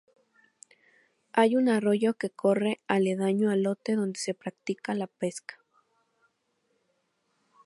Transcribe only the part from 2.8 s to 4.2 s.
aledaño al lote donde